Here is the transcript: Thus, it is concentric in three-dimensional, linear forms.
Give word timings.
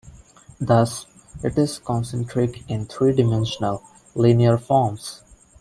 Thus, 0.59 1.05
it 1.43 1.55
is 1.59 1.77
concentric 1.77 2.67
in 2.67 2.87
three-dimensional, 2.87 3.83
linear 4.15 4.57
forms. 4.57 5.21